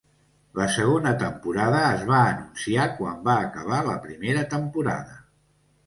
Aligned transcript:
La 0.59 0.67
segona 0.75 1.11
temporada 1.23 1.83
es 1.91 2.07
va 2.13 2.23
anunciar 2.31 2.89
quan 2.97 3.23
va 3.31 3.39
acabar 3.47 3.87
la 3.93 4.03
primera 4.11 4.51
temporada. 4.59 5.25